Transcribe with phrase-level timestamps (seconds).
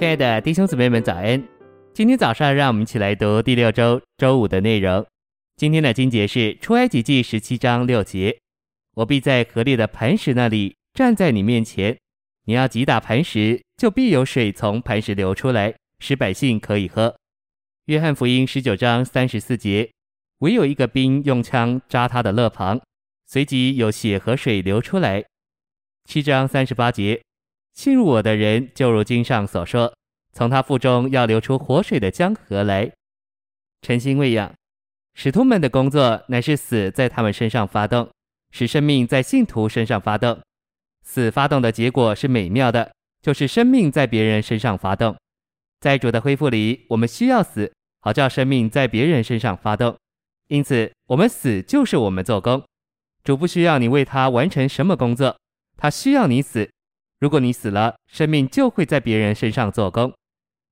[0.00, 1.46] 亲爱的弟兄姊妹们，早安！
[1.92, 5.06] 今天早上，让我们一起来读第六周周五的内容。
[5.56, 8.34] 今天的经节是出埃及记十七章六节
[8.96, 11.98] ：“我必在河裂的磐石那里站在你面前，
[12.46, 17.14] 你要击打磐石，就必有水从磐石流出来，使百姓可以喝。”
[17.84, 19.90] 约翰福音十九章三十四节
[20.40, 22.80] ：“唯有一个兵用枪扎他的肋旁，
[23.26, 25.22] 随即有血和水流出来。”
[26.08, 27.20] 七章三十八节。
[27.72, 29.94] 信入我的人，就如经上所说，
[30.32, 32.90] 从他腹中要流出活水的江河来。
[33.82, 34.52] 晨心喂养，
[35.14, 38.08] 使徒们的工作乃是死在他们身上发动，
[38.50, 40.38] 使生命在信徒身上发动。
[41.02, 45.16] 死发动的结果是美妙的，就是生命在别人身上发动。
[45.80, 49.96] 在主的恢复里，我们需要死，好叫生命在别人身上发动。
[50.48, 52.62] 因此，我们死就是我们做工。
[53.24, 55.36] 主不需要你为他完成什么工作，
[55.76, 56.70] 他需要你死。
[57.18, 60.12] 如果你死了，生命就会在别人身上做工。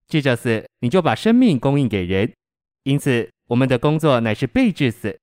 [0.08, 2.32] 记着死，你就把生命供应给人。
[2.84, 5.18] 因此，我们的工作乃是被致死。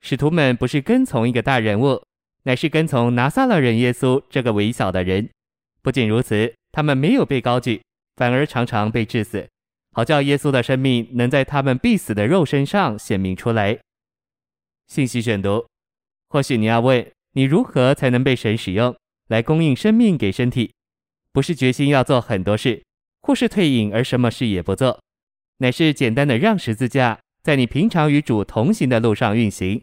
[0.00, 2.02] 使徒们不是跟从一个大人物，
[2.44, 5.28] 乃是跟从拿撒勒人耶稣这个微小的人。
[5.82, 7.82] 不仅如此，他们没有被高举，
[8.16, 9.46] 反而常常被致死，
[9.92, 13.78] 好叫耶稣的生命能在他们必死的肉身上显明出来。
[14.88, 15.66] 信息选读：
[16.30, 18.96] 或许你要问，你如何才能被神使用？
[19.28, 20.72] 来供应生命给身体，
[21.32, 22.82] 不是决心要做很多事，
[23.22, 25.00] 或是退隐而什么事也不做，
[25.58, 29.82] 乃是简单的让十字架在你平常与主同行的路上运行。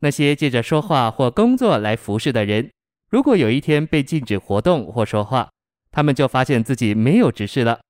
[0.00, 2.70] 那些借着说话或工作来服侍的人，
[3.10, 5.48] 如果有一天被禁止活动或说话，
[5.90, 7.80] 他们就发现自己没有执事了。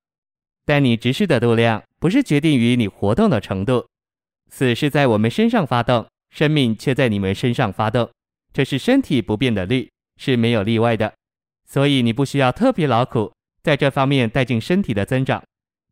[0.65, 3.87] 但你执事的度量不是决定于你活动的程度，
[4.51, 8.11] 死是在我们身上发动，生命却在你们身上发动，
[8.53, 9.89] 这是身体不变的律。
[10.19, 11.13] 是没有例外的，
[11.69, 13.31] 所以你不需要特别劳苦，
[13.67, 15.43] 在这方面带进身体的增长，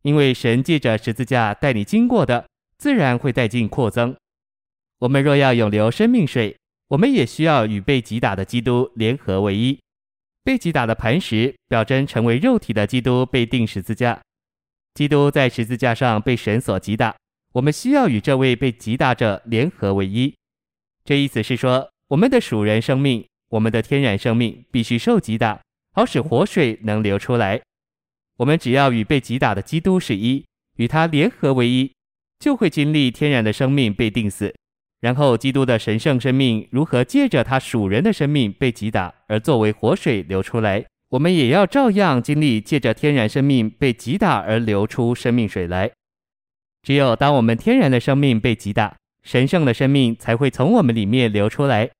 [0.02, 2.46] 因为神借着十字架带你经过的，
[2.78, 4.14] 自然会带进扩增。
[5.00, 9.76] 我们若要永留生命水，我们也需要与被击打的基督联合为一。
[10.44, 14.22] 被击打的磐石表征成为肉体的基督被钉十字架，
[14.94, 17.16] 基督在十字架上被神所击打，
[17.54, 20.32] 我们需要与这位被击打者联合为一。
[21.04, 23.26] 这意思是说，我们的属人生命。
[23.50, 25.60] 我们的天然生命必须受击打，
[25.94, 27.60] 好使活水能流出来。
[28.38, 30.44] 我们只要与被击打的基督是一，
[30.76, 31.92] 与他联合为一，
[32.40, 34.52] 就会经历天然的生命被钉死。
[35.00, 45.92] 然后，基督的神圣生命如何借着他属人的生命被击打而作为活水流出来，我们也要照样经历借着天然生命被击打而流出生命水来。
[46.82, 51.90] 只有当我们天然的生命被击打，神圣的生命才会从我们里面流出来。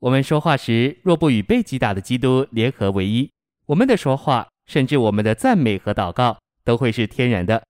[0.00, 3.30] 我们说话时，若不与被击打的基督联合为一，
[3.66, 7.62] 我们的说话，甚至我们的赞美和祷告，都会是天然的。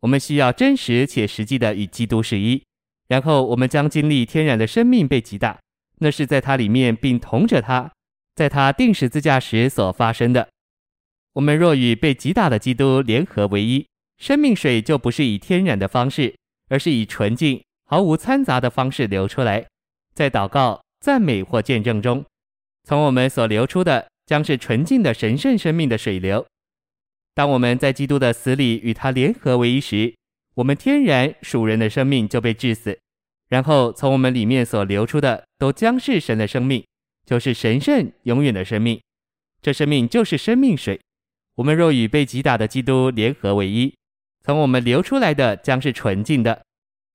[0.00, 2.62] 我们需要真实且实际的与基督是一，
[3.08, 5.60] 然后我们将经历天然的生命被击打，
[5.98, 7.92] 那是在他里面并同着他，
[8.34, 10.48] 在他定十字架时所发生的。
[11.34, 16.34] 我们若与被击打的基督联合为一，生命水就不是以天然的方式，
[16.70, 19.66] 而是以纯净、毫无掺杂的方式流出来，
[20.14, 20.80] 在祷告。
[21.00, 22.24] 赞美或见证中，
[22.84, 26.46] 从我们所流出的将是纯净的神圣生命的水流。
[27.34, 30.14] 当我们在基督的死里与他联合为一时，
[30.54, 32.98] 我们天然属人的生命就被治死，
[33.48, 36.84] 然后从我们里面所流出的都将是神的生命，
[37.24, 39.00] 就是神圣永远的生命。
[39.62, 41.00] 这生命就是生命水。
[41.56, 43.94] 我们若与被击打的基督联合为一，
[44.44, 46.62] 从我们流出来的将是纯净的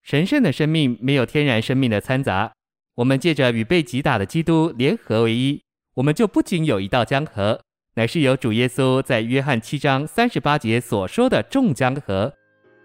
[0.02, 1.90] 神圣的生命，没有天然生命。
[1.92, 2.52] 的掺杂。
[2.96, 5.62] 我们借着与被击打的基督联合为一，
[5.96, 7.60] 我们就不仅有一道江河，
[7.96, 12.34] 乃是由主耶稣在约翰七章三十八节所说的众江河，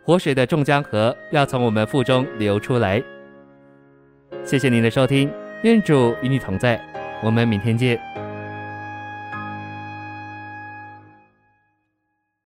[0.05, 3.01] 活水的众江河要从我们腹中流出来。
[4.45, 5.31] 谢谢您的收听，
[5.63, 6.81] 愿主与你同在，
[7.23, 8.30] 我们明天见。